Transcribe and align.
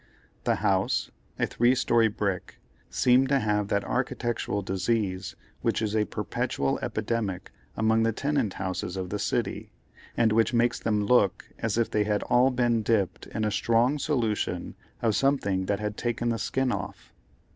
The 0.45 0.55
house, 0.65 1.11
a 1.37 1.45
three 1.45 1.75
story 1.75 2.07
brick, 2.07 2.57
seemed 2.89 3.29
to 3.29 3.37
have 3.37 3.67
that 3.67 3.83
architectural 3.85 4.63
disease 4.63 5.35
which 5.61 5.79
is 5.79 5.95
a 5.95 6.05
perpetual 6.05 6.79
epidemic 6.81 7.51
among 7.77 8.01
the 8.01 8.11
tenant 8.11 8.53
houses 8.53 8.97
of 8.97 9.11
the 9.11 9.19
city, 9.19 9.69
and 10.17 10.31
which 10.33 10.55
makes 10.55 10.79
them 10.79 11.05
look 11.05 11.47
as 11.59 11.77
if 11.77 11.87
they 11.91 12.03
had 12.03 12.23
all 12.23 12.49
been 12.49 12.81
dipped 12.81 13.27
in 13.27 13.45
a 13.45 13.51
strong 13.51 13.99
solution 13.99 14.73
of 15.03 15.15
something 15.15 15.67
that 15.67 15.79
had 15.79 15.97
taken 15.97 16.29
the 16.29 16.39
skin 16.39 16.71
off. 16.71 17.13